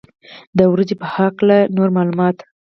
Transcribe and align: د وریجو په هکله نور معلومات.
د 0.57 0.59
وریجو 0.71 0.95
په 1.01 1.07
هکله 1.15 1.57
نور 1.75 1.89
معلومات. 1.97 2.37